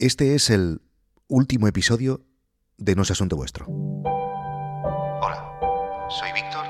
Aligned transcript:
Este 0.00 0.34
es 0.34 0.50
el 0.50 0.82
último 1.28 1.68
episodio 1.68 2.26
de 2.78 2.96
No 2.96 3.02
es 3.02 3.12
Asunto 3.12 3.36
Vuestro. 3.36 3.66
Hola, 5.22 5.56
soy 6.10 6.32
Víctor. 6.32 6.66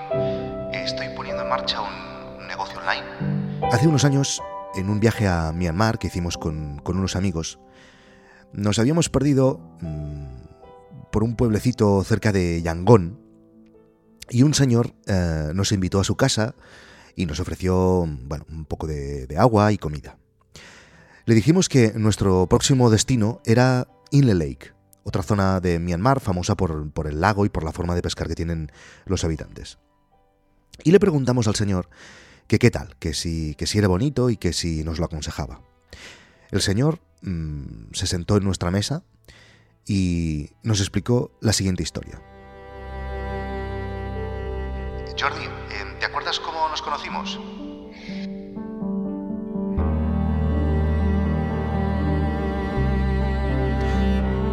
Estoy 0.74 1.06
poniendo 1.16 1.42
en 1.42 1.48
marcha 1.48 1.80
un, 1.80 2.46
negocio 2.46 2.78
online. 2.78 3.66
Hace 3.72 3.88
unos 3.88 4.04
años, 4.04 4.42
en 4.74 4.90
un 4.90 5.00
viaje 5.00 5.26
a 5.26 5.52
Myanmar 5.52 5.98
que 5.98 6.08
hicimos 6.08 6.36
con, 6.36 6.78
con 6.80 6.98
unos 6.98 7.16
amigos, 7.16 7.58
nos 8.52 8.78
habíamos 8.78 9.08
perdido 9.08 9.58
mm, 9.80 11.10
por 11.10 11.24
un 11.24 11.34
pueblecito 11.34 12.04
cerca 12.04 12.30
de 12.30 12.60
Yangon 12.60 13.18
y 14.28 14.42
un 14.42 14.52
señor 14.52 14.94
eh, 15.06 15.52
nos 15.54 15.72
invitó 15.72 15.98
a 15.98 16.04
su 16.04 16.14
casa 16.16 16.54
y 17.16 17.24
nos 17.24 17.40
ofreció 17.40 18.06
bueno, 18.06 18.44
un 18.50 18.66
poco 18.66 18.86
de, 18.86 19.26
de 19.26 19.38
agua 19.38 19.72
y 19.72 19.78
comida. 19.78 20.18
Le 21.26 21.34
dijimos 21.34 21.70
que 21.70 21.92
nuestro 21.94 22.46
próximo 22.46 22.90
destino 22.90 23.40
era 23.46 23.88
Inle 24.10 24.34
Lake, 24.34 24.72
otra 25.04 25.22
zona 25.22 25.58
de 25.60 25.78
Myanmar 25.78 26.20
famosa 26.20 26.54
por, 26.54 26.90
por 26.90 27.06
el 27.06 27.22
lago 27.22 27.46
y 27.46 27.48
por 27.48 27.64
la 27.64 27.72
forma 27.72 27.94
de 27.94 28.02
pescar 28.02 28.28
que 28.28 28.34
tienen 28.34 28.70
los 29.06 29.24
habitantes. 29.24 29.78
Y 30.82 30.90
le 30.90 31.00
preguntamos 31.00 31.48
al 31.48 31.54
señor 31.54 31.88
que 32.46 32.58
qué 32.58 32.70
tal, 32.70 32.96
que 32.98 33.14
si, 33.14 33.54
que 33.54 33.66
si 33.66 33.78
era 33.78 33.88
bonito 33.88 34.28
y 34.28 34.36
que 34.36 34.52
si 34.52 34.84
nos 34.84 34.98
lo 34.98 35.06
aconsejaba. 35.06 35.62
El 36.50 36.60
señor 36.60 37.00
mm, 37.22 37.92
se 37.92 38.06
sentó 38.06 38.36
en 38.36 38.44
nuestra 38.44 38.70
mesa 38.70 39.02
y 39.86 40.50
nos 40.62 40.80
explicó 40.80 41.30
la 41.40 41.54
siguiente 41.54 41.82
historia. 41.82 42.20
Jordi, 45.18 45.44
eh, 45.44 45.96
¿te 46.00 46.04
acuerdas 46.04 46.38
cómo 46.38 46.68
nos 46.68 46.82
conocimos? 46.82 47.40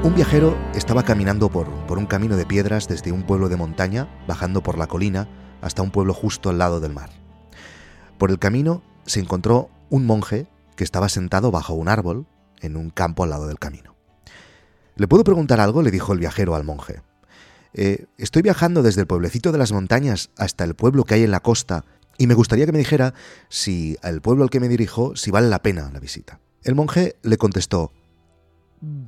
Un 0.04 0.16
viajero 0.16 0.58
estaba 0.74 1.04
caminando 1.04 1.50
por, 1.50 1.70
por 1.86 2.00
un 2.00 2.08
camino 2.08 2.36
de 2.36 2.48
piedras 2.48 2.88
desde 2.88 3.12
un 3.12 3.22
pueblo 3.22 3.50
de 3.50 3.56
montaña, 3.56 4.10
bajando 4.28 4.64
por 4.64 4.80
la 4.80 4.88
colina, 4.88 5.30
hasta 5.62 5.84
un 5.84 5.92
pueblo 5.92 6.16
justo 6.16 6.50
al 6.50 6.58
lado 6.58 6.80
del 6.80 6.92
mar. 6.92 7.12
Por 8.18 8.32
el 8.32 8.40
camino 8.40 8.82
se 9.06 9.20
encontró 9.20 9.70
un 9.92 10.08
monje 10.08 10.48
que 10.76 10.84
estaba 10.84 11.08
sentado 11.08 11.52
bajo 11.52 11.76
un 11.76 11.88
árbol 11.88 12.26
en 12.62 12.78
un 12.78 12.90
campo 12.90 13.24
al 13.24 13.30
lado 13.30 13.46
del 13.46 13.60
camino. 13.60 13.96
¿Le 14.96 15.08
puedo 15.08 15.24
preguntar 15.24 15.60
algo? 15.60 15.84
le 15.84 15.92
dijo 15.92 16.14
el 16.14 16.20
viajero 16.20 16.56
al 16.56 16.64
monje. 16.64 17.02
"Eh, 17.74 18.06
estoy 18.18 18.42
viajando 18.42 18.82
desde 18.82 19.02
el 19.02 19.08
pueblecito 19.08 19.52
de 19.52 19.60
las 19.60 19.72
montañas 19.72 20.32
hasta 20.36 20.64
el 20.64 20.74
pueblo 20.74 21.04
que 21.04 21.14
hay 21.14 21.24
en 21.24 21.32
la 21.32 21.42
costa 21.42 21.86
y 22.18 22.26
me 22.26 22.34
gustaría 22.34 22.66
que 22.66 22.72
me 22.72 22.80
dijera 22.80 23.14
si 23.50 23.98
al 24.02 24.22
pueblo 24.22 24.44
al 24.44 24.50
que 24.50 24.60
me 24.60 24.68
dirijo, 24.68 25.16
si 25.16 25.30
vale 25.30 25.48
la 25.48 25.62
pena 25.62 25.92
la 25.94 26.00
visita. 26.00 26.40
El 26.64 26.76
monje 26.76 27.16
le 27.22 27.38
contestó, 27.38 27.92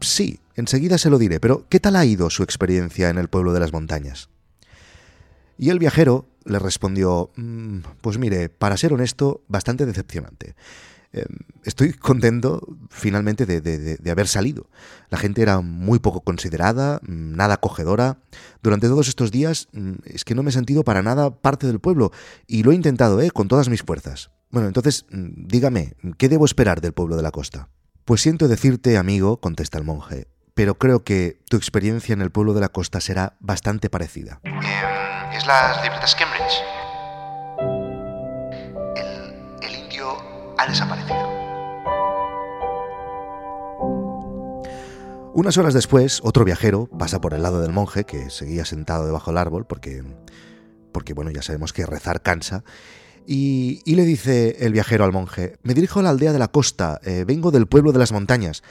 sí, 0.01 0.39
enseguida 0.55 0.97
se 0.97 1.09
lo 1.09 1.17
diré, 1.17 1.39
pero 1.39 1.65
¿qué 1.69 1.79
tal 1.79 1.95
ha 1.95 2.05
ido 2.05 2.29
su 2.29 2.43
experiencia 2.43 3.09
en 3.09 3.17
el 3.17 3.27
pueblo 3.29 3.53
de 3.53 3.59
las 3.59 3.73
montañas? 3.73 4.29
Y 5.57 5.69
el 5.69 5.79
viajero 5.79 6.27
le 6.45 6.59
respondió, 6.59 7.31
"Mm, 7.35 7.79
pues 8.01 8.17
mire, 8.17 8.49
para 8.49 8.77
ser 8.77 8.93
honesto, 8.93 9.41
bastante 9.47 9.85
decepcionante. 9.85 10.55
Eh, 11.13 11.25
Estoy 11.63 11.93
contento 11.93 12.67
finalmente 12.89 13.45
de, 13.45 13.61
de- 13.61 14.11
haber 14.11 14.27
salido. 14.27 14.67
La 15.09 15.17
gente 15.17 15.41
era 15.41 15.61
muy 15.61 15.99
poco 15.99 16.21
considerada, 16.21 16.99
mm, 17.03 17.35
nada 17.35 17.53
acogedora. 17.53 18.17
Durante 18.63 18.87
todos 18.87 19.07
estos 19.07 19.31
días 19.31 19.69
mm, 19.71 19.93
es 20.05 20.25
que 20.25 20.35
no 20.35 20.43
me 20.43 20.49
he 20.49 20.53
sentido 20.53 20.83
para 20.83 21.03
nada 21.03 21.29
parte 21.39 21.67
del 21.67 21.79
pueblo 21.79 22.11
y 22.47 22.63
lo 22.63 22.71
he 22.71 22.75
intentado, 22.75 23.21
¿eh? 23.21 23.31
con 23.31 23.47
todas 23.47 23.69
mis 23.69 23.83
fuerzas. 23.83 24.31
Bueno, 24.49 24.67
entonces, 24.67 25.05
dígame, 25.11 25.95
¿qué 26.17 26.27
debo 26.29 26.45
esperar 26.45 26.81
del 26.81 26.93
pueblo 26.93 27.15
de 27.15 27.23
la 27.23 27.31
costa? 27.31 27.69
Pues 28.05 28.19
siento 28.19 28.49
decirte, 28.49 28.97
amigo, 28.97 29.37
contesta 29.37 29.77
el 29.77 29.85
monje, 29.85 30.27
pero 30.53 30.77
creo 30.77 31.05
que 31.05 31.39
tu 31.49 31.55
experiencia 31.55 32.11
en 32.11 32.21
el 32.21 32.31
pueblo 32.31 32.53
de 32.53 32.59
la 32.59 32.67
costa 32.67 32.99
será 32.99 33.37
bastante 33.39 33.89
parecida. 33.89 34.41
Eh, 34.43 34.51
es 35.37 35.47
las 35.47 35.81
libretas 35.81 36.13
Cambridge. 36.13 36.61
El, 38.97 39.69
el 39.69 39.85
indio 39.85 40.17
ha 40.57 40.67
desaparecido. 40.67 41.29
Unas 45.33 45.57
horas 45.57 45.73
después, 45.73 46.19
otro 46.23 46.43
viajero 46.43 46.89
pasa 46.99 47.21
por 47.21 47.33
el 47.33 47.41
lado 47.41 47.61
del 47.61 47.71
monje, 47.71 48.03
que 48.03 48.29
seguía 48.29 48.65
sentado 48.65 49.05
debajo 49.05 49.31
del 49.31 49.37
árbol, 49.37 49.65
porque, 49.65 50.03
porque 50.91 51.13
bueno, 51.13 51.31
ya 51.31 51.41
sabemos 51.41 51.71
que 51.71 51.85
rezar 51.85 52.21
cansa, 52.21 52.65
y, 53.27 53.81
le 53.85 54.05
dice 54.05 54.57
el 54.59 54.73
viajero 54.73 55.03
al 55.05 55.11
monje, 55.11 55.57
me 55.63 55.73
dirijo 55.73 55.99
a 55.99 56.03
la 56.03 56.09
aldea 56.09 56.33
de 56.33 56.39
la 56.39 56.47
costa, 56.47 56.99
eh, 57.03 57.23
vengo 57.25 57.51
del 57.51 57.67
pueblo 57.67 57.91
de 57.91 57.99
las 57.99 58.11
montañas. 58.11 58.63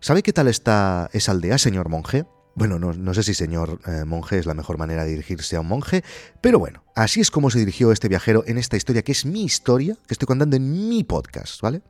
¿Sabe 0.00 0.22
qué 0.22 0.32
tal 0.32 0.48
está 0.48 1.10
esa 1.12 1.32
aldea, 1.32 1.58
señor 1.58 1.88
monje? 1.88 2.24
Bueno, 2.54 2.78
no, 2.78 2.92
no 2.92 3.14
sé 3.14 3.22
si 3.22 3.34
señor 3.34 3.80
eh, 3.86 4.04
monje 4.04 4.38
es 4.38 4.46
la 4.46 4.54
mejor 4.54 4.78
manera 4.78 5.04
de 5.04 5.10
dirigirse 5.10 5.56
a 5.56 5.60
un 5.60 5.68
monje, 5.68 6.02
pero 6.40 6.58
bueno, 6.58 6.82
así 6.94 7.20
es 7.20 7.30
como 7.30 7.50
se 7.50 7.58
dirigió 7.58 7.92
este 7.92 8.08
viajero 8.08 8.42
en 8.46 8.58
esta 8.58 8.76
historia, 8.76 9.02
que 9.02 9.12
es 9.12 9.24
mi 9.24 9.44
historia, 9.44 9.96
que 10.06 10.14
estoy 10.14 10.26
contando 10.26 10.56
en 10.56 10.88
mi 10.88 11.04
podcast, 11.04 11.60
¿vale? 11.60 11.82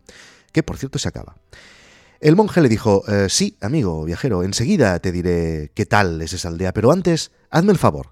Que 0.53 0.63
por 0.63 0.77
cierto 0.77 0.99
se 0.99 1.09
acaba. 1.09 1.37
El 2.21 2.37
monje 2.37 2.61
le 2.61 2.69
dijo, 2.69 3.05
"Eh, 3.09 3.29
sí, 3.31 3.57
amigo 3.61 4.05
viajero, 4.05 4.43
enseguida 4.43 4.99
te 4.99 5.13
diré 5.13 5.71
qué 5.75 5.87
tal 5.87 6.21
es 6.21 6.33
esa 6.33 6.49
aldea, 6.49 6.73
pero 6.73 6.93
antes, 6.93 7.31
hazme 7.51 7.73
el 7.73 7.79
favor, 7.79 8.11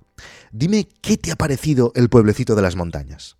dime 0.52 0.88
qué 1.02 1.16
te 1.16 1.32
ha 1.32 1.36
parecido 1.36 1.92
el 1.94 2.08
pueblecito 2.08 2.54
de 2.54 2.62
las 2.62 2.76
montañas. 2.76 3.36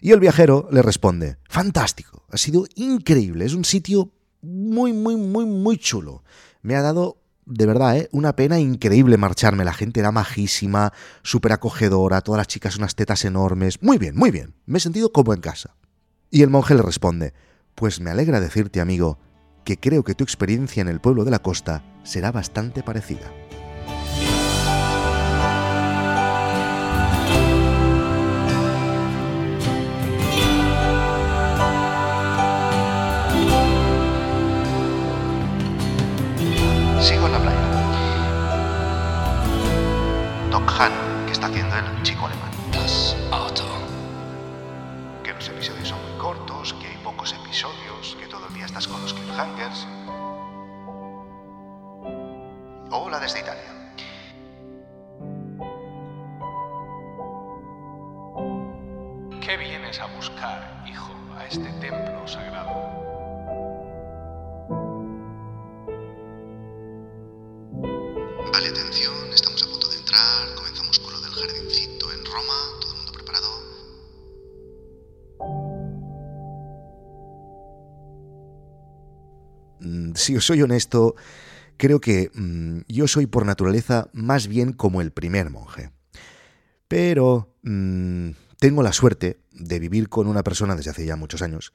Y 0.00 0.12
el 0.12 0.20
viajero 0.20 0.68
le 0.70 0.82
responde, 0.82 1.38
fantástico, 1.48 2.24
ha 2.30 2.36
sido 2.36 2.66
increíble, 2.74 3.44
es 3.44 3.54
un 3.54 3.64
sitio 3.64 4.12
muy, 4.42 4.92
muy, 4.92 5.16
muy, 5.16 5.44
muy 5.44 5.76
chulo. 5.76 6.24
Me 6.62 6.74
ha 6.76 6.82
dado, 6.82 7.18
de 7.44 7.66
verdad, 7.66 7.98
¿eh? 7.98 8.08
una 8.12 8.34
pena 8.34 8.58
increíble 8.58 9.18
marcharme, 9.18 9.64
la 9.64 9.74
gente 9.74 10.00
era 10.00 10.12
majísima, 10.12 10.92
súper 11.22 11.52
acogedora, 11.52 12.22
todas 12.22 12.38
las 12.38 12.48
chicas 12.48 12.76
unas 12.76 12.94
tetas 12.94 13.24
enormes, 13.24 13.82
muy 13.82 13.98
bien, 13.98 14.16
muy 14.16 14.30
bien, 14.30 14.54
me 14.66 14.78
he 14.78 14.80
sentido 14.80 15.12
como 15.12 15.34
en 15.34 15.40
casa. 15.40 15.76
Y 16.30 16.42
el 16.42 16.50
monje 16.50 16.74
le 16.74 16.82
responde, 16.82 17.34
pues 17.74 18.00
me 18.00 18.10
alegra 18.10 18.40
decirte, 18.40 18.80
amigo, 18.80 19.18
que 19.64 19.78
creo 19.78 20.04
que 20.04 20.14
tu 20.14 20.24
experiencia 20.24 20.80
en 20.80 20.88
el 20.88 21.00
pueblo 21.00 21.24
de 21.24 21.30
la 21.30 21.40
costa 21.40 21.84
será 22.04 22.32
bastante 22.32 22.82
parecida. 22.82 23.30
Chico 42.02 42.26
alemán. 42.26 42.50
Das 42.72 43.16
Auto. 43.30 43.64
Que 45.22 45.32
los 45.32 45.48
episodios 45.48 45.88
son 45.88 45.98
muy 46.02 46.18
cortos, 46.18 46.74
que 46.74 46.86
hay 46.86 46.96
pocos 46.98 47.32
episodios, 47.32 48.16
que 48.18 48.26
todo 48.26 48.46
el 48.48 48.54
día 48.54 48.66
estás 48.66 48.86
con 48.86 49.00
los 49.02 49.14
cliffhangers. 49.14 49.86
Hola 52.90 53.18
desde 53.20 53.40
Italia. 53.40 53.76
¿Qué 59.40 59.56
vienes 59.56 60.00
a 60.00 60.06
buscar, 60.06 60.84
hijo, 60.88 61.12
a 61.36 61.46
este 61.46 61.70
templo 61.80 62.26
sagrado? 62.26 62.70
Vale, 68.52 68.68
atención, 68.68 69.14
estamos 69.32 69.62
a 69.62 69.66
punto 69.66 69.88
de 69.88 69.96
entrar. 69.96 70.59
Jardincito 71.40 72.12
en 72.12 72.24
Roma. 72.24 72.78
¿Todo 72.80 72.90
el 72.92 72.96
mundo 72.98 73.12
preparado? 73.12 73.48
Mm, 79.80 80.12
Si 80.14 80.36
os 80.36 80.44
soy 80.44 80.62
honesto, 80.62 81.14
creo 81.76 82.00
que 82.00 82.30
mm, 82.34 82.80
yo 82.88 83.08
soy 83.08 83.26
por 83.26 83.46
naturaleza 83.46 84.08
más 84.12 84.46
bien 84.46 84.72
como 84.72 85.00
el 85.00 85.12
primer 85.12 85.50
monje. 85.50 85.90
Pero 86.88 87.54
mm, 87.62 88.30
tengo 88.58 88.82
la 88.82 88.92
suerte 88.92 89.40
de 89.52 89.78
vivir 89.78 90.08
con 90.08 90.26
una 90.26 90.42
persona 90.42 90.76
desde 90.76 90.90
hace 90.90 91.06
ya 91.06 91.16
muchos 91.16 91.42
años 91.42 91.72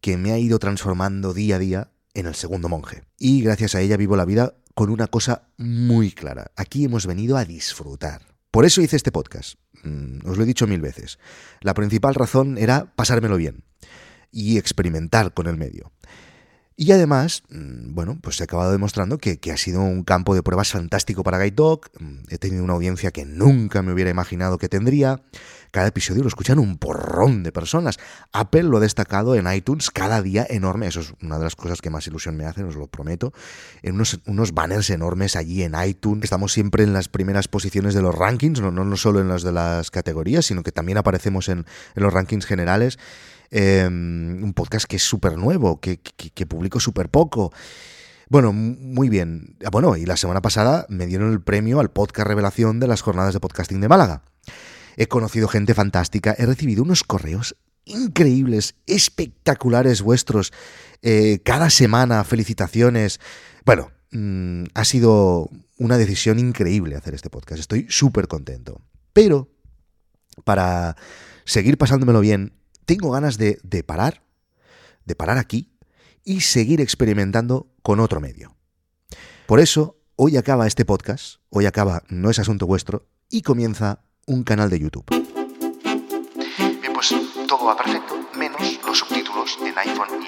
que 0.00 0.16
me 0.16 0.32
ha 0.32 0.38
ido 0.38 0.58
transformando 0.58 1.34
día 1.34 1.56
a 1.56 1.58
día 1.58 1.90
en 2.14 2.26
el 2.26 2.34
segundo 2.34 2.68
monje. 2.68 3.02
Y 3.18 3.42
gracias 3.42 3.74
a 3.74 3.80
ella 3.80 3.96
vivo 3.96 4.16
la 4.16 4.24
vida 4.24 4.54
con 4.74 4.90
una 4.90 5.08
cosa 5.08 5.48
muy 5.56 6.12
clara. 6.12 6.52
Aquí 6.56 6.84
hemos 6.84 7.06
venido 7.06 7.36
a 7.36 7.44
disfrutar. 7.44 8.37
Por 8.50 8.64
eso 8.64 8.80
hice 8.80 8.96
este 8.96 9.12
podcast. 9.12 9.58
Mm, 9.84 10.26
Os 10.28 10.36
lo 10.36 10.42
he 10.42 10.46
dicho 10.46 10.66
mil 10.66 10.80
veces. 10.80 11.18
La 11.60 11.74
principal 11.74 12.14
razón 12.14 12.58
era 12.58 12.94
pasármelo 12.96 13.36
bien 13.36 13.64
y 14.30 14.58
experimentar 14.58 15.32
con 15.34 15.46
el 15.46 15.56
medio. 15.56 15.92
Y 16.80 16.92
además, 16.92 17.42
mm, 17.50 17.92
bueno, 17.92 18.18
pues 18.22 18.36
se 18.36 18.44
ha 18.44 18.46
acabado 18.46 18.70
demostrando 18.70 19.18
que, 19.18 19.40
ha 19.52 19.56
sido 19.56 19.80
un 19.80 20.04
campo 20.04 20.36
de 20.36 20.44
pruebas 20.44 20.70
fantástico 20.70 21.24
para 21.24 21.44
Dog. 21.50 21.90
Mm, 21.98 22.18
he 22.28 22.38
tenido 22.38 22.62
una 22.62 22.74
audiencia 22.74 23.10
que 23.10 23.24
nunca 23.24 23.82
me 23.82 23.92
hubiera 23.92 24.10
imaginado 24.10 24.58
que 24.58 24.68
tendría. 24.68 25.20
Cada 25.72 25.88
episodio 25.88 26.22
lo 26.22 26.28
escuchan 26.28 26.60
un 26.60 26.78
porrón 26.78 27.42
de 27.42 27.50
personas. 27.50 27.98
Apple 28.32 28.62
lo 28.62 28.76
ha 28.76 28.80
destacado 28.80 29.34
en 29.34 29.52
iTunes 29.52 29.90
cada 29.90 30.22
día 30.22 30.46
enorme. 30.48 30.86
Eso 30.86 31.00
es 31.00 31.14
una 31.20 31.38
de 31.38 31.44
las 31.44 31.56
cosas 31.56 31.82
que 31.82 31.90
más 31.90 32.06
ilusión 32.06 32.36
me 32.36 32.44
hace, 32.44 32.62
os 32.62 32.76
lo 32.76 32.86
prometo. 32.86 33.32
En 33.82 33.96
unos, 33.96 34.20
unos 34.26 34.54
banners 34.54 34.88
enormes 34.90 35.34
allí 35.34 35.64
en 35.64 35.74
iTunes. 35.84 36.22
Estamos 36.22 36.52
siempre 36.52 36.84
en 36.84 36.92
las 36.92 37.08
primeras 37.08 37.48
posiciones 37.48 37.92
de 37.94 38.02
los 38.02 38.14
rankings, 38.14 38.60
no, 38.60 38.70
no, 38.70 38.96
solo 38.96 39.20
en 39.20 39.26
las 39.26 39.42
de 39.42 39.50
las 39.50 39.90
categorías, 39.90 40.46
sino 40.46 40.62
que 40.62 40.70
también 40.70 40.98
aparecemos 40.98 41.48
en 41.48 41.66
los 41.96 42.12
rankings 42.12 42.46
generales. 42.46 43.00
Em, 43.50 44.42
un 44.42 44.52
podcast 44.52 44.86
que 44.86 44.96
es 44.96 45.02
súper 45.02 45.36
nuevo, 45.38 45.80
que, 45.80 45.98
publico 46.46 46.80
súper 46.80 47.08
poco. 47.08 47.52
Bueno, 48.28 48.52
muy 48.52 49.08
bien. 49.08 49.56
Ah, 49.64 49.70
bueno, 49.70 49.96
y 49.96 50.04
la 50.04 50.16
semana 50.16 50.42
pasada 50.42 50.84
me 50.88 51.06
dieron 51.06 51.32
el 51.32 51.40
premio 51.40 51.80
al 51.80 51.90
podcast 51.90 52.28
revelación 52.28 52.78
de 52.78 52.88
las 52.88 53.00
jornadas 53.00 53.32
de 53.32 53.40
podcasting 53.40 53.80
de 53.80 53.88
Málaga. 53.88 54.22
He 54.96 55.06
conocido 55.06 55.48
gente 55.48 55.74
fantástica, 55.74 56.34
he 56.36 56.44
recibido 56.44 56.82
unos 56.82 57.04
correos 57.04 57.56
increíbles, 57.84 58.74
espectaculares 58.86 60.02
vuestros, 60.02 60.52
eh, 61.00 61.40
cada 61.42 61.70
semana, 61.70 62.24
felicitaciones. 62.24 63.18
Bueno, 63.64 63.90
mm, 64.12 64.64
ha 64.74 64.84
sido 64.84 65.48
una 65.78 65.96
decisión 65.96 66.38
increíble 66.38 66.96
hacer 66.96 67.14
este 67.14 67.30
podcast, 67.30 67.60
estoy 67.60 67.86
súper 67.88 68.28
contento. 68.28 68.82
Pero, 69.14 69.48
para 70.44 70.96
seguir 71.44 71.78
pasándomelo 71.78 72.20
bien, 72.20 72.52
tengo 72.88 73.10
ganas 73.10 73.36
de, 73.36 73.84
parar, 73.86 74.22
de 75.04 75.14
parar 75.14 75.36
aquí 75.36 75.76
y 76.24 76.40
seguir 76.40 76.80
experimentando 76.80 77.66
con 77.82 78.00
otro 78.00 78.18
medio. 78.18 78.56
Por 79.46 79.60
eso, 79.60 79.98
hoy 80.16 80.38
acaba 80.38 80.66
este 80.66 80.86
podcast, 80.86 81.42
hoy 81.50 81.66
acaba 81.66 82.02
No 82.08 82.30
es 82.30 82.38
asunto 82.38 82.66
vuestro, 82.66 83.06
y 83.28 83.42
comienza 83.42 84.00
un 84.26 84.42
canal 84.42 84.70
de 84.70 84.80
YouTube. 84.80 85.04
Bien, 85.10 86.92
pues 86.94 87.14
todo 87.46 87.66
va 87.66 87.76
perfecto, 87.76 88.14
menos 88.34 88.62
los 88.86 88.98
subtítulos 89.00 89.58
en 89.60 89.76
iPhone 89.76 90.08
y 90.24 90.27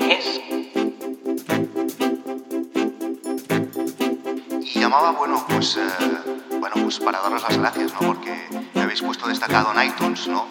es... 0.00 0.40
Y 4.74 4.80
llamaba, 4.80 5.12
bueno, 5.12 5.44
pues, 5.48 5.76
eh, 5.76 5.80
bueno, 6.58 6.76
pues 6.82 6.98
para 7.00 7.20
daros 7.20 7.42
las 7.42 7.58
gracias, 7.58 7.92
¿no? 7.94 8.00
Porque 8.00 8.34
me 8.74 8.82
habéis 8.82 9.02
puesto 9.02 9.28
destacado 9.28 9.72
en 9.72 9.88
iTunes, 9.88 10.28
¿no? 10.28 10.46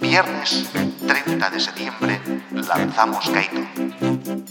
Viernes 0.00 0.70
30 1.06 1.50
de 1.50 1.60
septiembre 1.60 2.20
lanzamos 2.52 3.30
Kaito. 3.30 4.43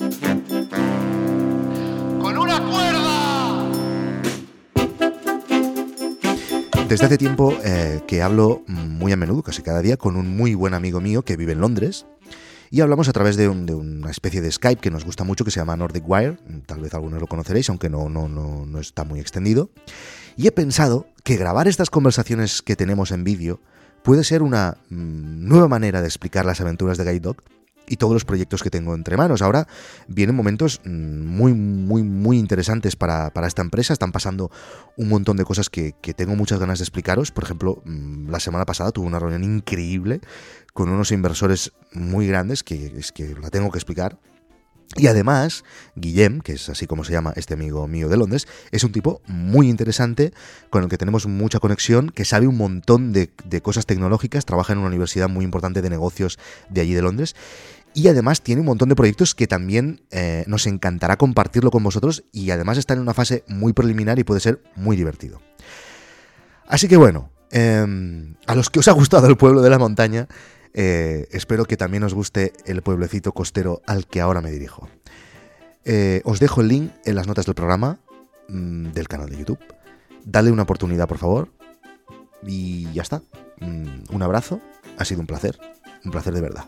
Desde 6.94 7.08
hace 7.08 7.18
tiempo 7.18 7.58
eh, 7.64 8.02
que 8.06 8.22
hablo 8.22 8.62
muy 8.68 9.12
a 9.12 9.18
menudo, 9.18 9.42
casi 9.42 9.64
cada 9.64 9.82
día, 9.82 9.98
con 9.98 10.16
un 10.16 10.38
muy 10.38 10.54
buen 10.54 10.76
amigo 10.76 11.02
mío 11.02 11.24
que 11.24 11.36
vive 11.36 11.54
en 11.54 11.60
Londres. 11.60 12.06
Y 12.70 12.82
hablamos 12.82 13.10
a 13.10 13.14
través 13.14 13.36
de, 13.36 13.50
una 13.50 14.12
especie 14.12 14.42
de 14.42 14.52
Skype 14.52 14.80
que 14.80 14.92
nos 14.92 15.04
gusta 15.04 15.24
mucho, 15.24 15.44
que 15.44 15.50
se 15.50 15.60
llama 15.60 15.76
Nordic 15.76 16.08
Wire. 16.08 16.38
Tal 16.68 16.82
vez 16.82 16.94
algunos 16.94 17.20
lo 17.20 17.26
conoceréis, 17.26 17.68
aunque 17.70 17.90
no, 17.90 18.10
no, 18.10 18.30
no, 18.30 18.68
no 18.68 18.80
está 18.80 19.06
muy 19.06 19.20
extendido. 19.20 19.72
Y 20.38 20.46
he 20.46 20.52
pensado 20.52 21.08
que 21.24 21.36
grabar 21.36 21.68
estas 21.68 21.90
conversaciones 21.90 22.62
que 22.62 22.76
tenemos 22.76 23.10
en 23.10 23.24
vídeo 23.24 23.60
puede 24.04 24.24
ser 24.24 24.44
una 24.44 24.78
mm, 24.92 25.48
nueva 25.48 25.68
manera 25.68 26.00
de 26.00 26.08
explicar 26.08 26.46
las 26.46 26.62
aventuras 26.62 27.00
de 27.00 27.06
Guide 27.06 27.22
Dog 27.22 27.38
y 27.88 27.98
todos 27.98 28.14
los 28.14 28.26
proyectos 28.26 28.64
que 28.64 28.70
tengo 28.70 28.96
entre 28.96 29.18
manos. 29.18 29.42
Ahora 29.42 29.68
vienen 30.08 30.36
momentos 30.36 30.82
mm, 30.86 31.26
muy, 31.26 31.54
muy, 31.54 32.04
muy 32.04 32.38
interesantes 32.38 32.96
para, 32.96 33.32
esta 33.46 33.62
empresa. 33.62 33.94
Están 33.94 34.12
pasando 34.12 34.52
un 34.98 35.10
montón 35.10 35.38
de 35.38 35.46
cosas 35.46 35.70
que, 35.70 35.94
tengo 36.16 36.36
muchas 36.36 36.60
ganas 36.60 36.80
de 36.80 36.84
explicaros. 36.84 37.32
Por 37.32 37.44
ejemplo, 37.44 37.82
mm, 37.86 38.30
la 38.30 38.40
semana 38.40 38.66
pasada 38.66 38.92
tuve 38.92 39.08
una 39.08 39.20
reunión 39.20 39.44
increíble 39.44 40.22
con 40.74 40.90
unos 40.90 41.12
inversores 41.12 41.72
muy 41.94 42.28
grandes 42.28 42.64
que 42.64 42.94
es 42.98 43.12
que 43.12 43.36
la 43.36 43.50
tengo 43.50 43.72
que 43.72 43.78
explicar. 43.78 44.18
Y 44.96 45.08
además, 45.08 45.64
Guillem, 45.96 46.42
que 46.42 46.54
es 46.54 46.70
así 46.70 46.86
como 46.86 47.04
se 47.04 47.14
llama 47.14 47.34
este 47.36 47.54
amigo 47.54 47.88
mío 47.88 48.10
de 48.10 48.18
Londres, 48.18 48.48
es 48.72 48.84
un 48.84 48.92
tipo 48.92 49.22
muy 49.28 49.70
interesante, 49.70 50.34
con 50.70 50.84
el 50.84 50.90
que 50.90 50.98
tenemos 50.98 51.26
mucha 51.26 51.60
conexión, 51.60 52.10
que 52.10 52.26
sabe 52.26 52.48
un 52.48 52.58
montón 52.58 53.12
de, 53.12 53.30
cosas 53.62 53.86
tecnológicas, 53.86 54.46
trabaja 54.46 54.74
en 54.74 54.80
una 54.80 54.90
universidad 54.90 55.30
muy 55.30 55.46
importante 55.46 55.82
de 55.82 55.90
negocios 55.90 56.38
de 56.70 56.82
allí 56.82 56.94
de 56.94 57.02
Londres, 57.02 57.36
y 57.96 58.08
además 58.08 58.42
tiene 58.42 58.62
un 58.62 58.66
montón 58.66 58.90
de 58.90 58.96
proyectos 58.96 59.36
que 59.36 59.48
también 59.48 60.02
eh, 60.10 60.44
nos 60.48 60.66
encantará 60.66 61.18
compartirlo 61.18 61.72
con 61.72 61.84
vosotros, 61.84 62.24
y 62.32 62.52
además 62.52 62.78
está 62.78 62.94
en 62.94 63.00
una 63.00 63.14
fase 63.14 63.44
muy 63.48 63.74
preliminar 63.74 64.20
y 64.20 64.24
puede 64.24 64.42
ser 64.42 64.62
muy 64.76 64.96
divertido. 64.96 65.42
Así 66.68 66.88
que 66.88 66.98
bueno, 66.98 67.32
em, 67.52 68.36
a 68.48 68.56
los 68.56 68.70
que 68.70 68.80
os 68.80 68.88
ha 68.88 68.94
gustado 68.94 69.28
el 69.28 69.38
pueblo 69.38 69.62
de 69.62 69.70
la 69.70 69.80
montaña, 69.80 70.28
eh, 70.74 71.28
espero 71.32 71.66
que 71.66 71.78
también 71.78 72.04
os 72.04 72.14
guste 72.14 72.54
el 72.66 72.82
pueblecito 72.82 73.32
costero 73.32 73.82
al 73.86 74.08
que 74.08 74.22
ahora 74.22 74.42
me 74.42 74.52
dirijo. 74.52 74.90
Eh, 75.86 76.22
os 76.24 76.40
dejo 76.40 76.62
el 76.62 76.70
link 76.70 76.92
en 77.06 77.16
las 77.16 77.28
notas 77.28 77.46
del 77.46 77.56
programa 77.56 78.00
mm, 78.48 78.92
del 78.92 79.08
canal 79.08 79.30
de 79.30 79.38
YouTube. 79.38 79.60
Dale 80.26 80.52
una 80.52 80.64
oportunidad, 80.64 81.08
por 81.08 81.18
favor. 81.18 81.50
Y 82.46 82.92
ya 82.94 83.02
está. 83.02 83.22
Mm, 83.60 84.14
un 84.14 84.22
abrazo. 84.24 84.62
Ha 84.98 85.06
sido 85.06 85.22
un 85.22 85.28
placer. 85.28 85.60
Un 86.04 86.12
placer 86.12 86.34
de 86.34 86.42
verdad. 86.42 86.66